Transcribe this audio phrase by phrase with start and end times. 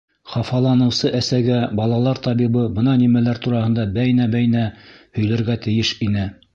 [0.35, 4.67] Хафаланыусы әсәгә балалар табибы бына нимәләр тураһында бәйнә-бәйнә
[5.21, 6.31] һөйләргә тейеш ине!